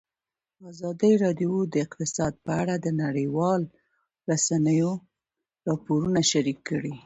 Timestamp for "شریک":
6.31-6.59